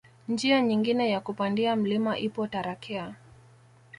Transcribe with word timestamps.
Njia 0.27 0.61
nyingine 0.61 1.09
ya 1.09 1.19
kupandia 1.21 1.75
mlima 1.75 2.17
ipo 2.19 2.47
Tarakea 2.47 3.15